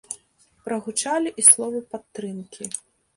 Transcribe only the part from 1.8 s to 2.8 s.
падтрымкі.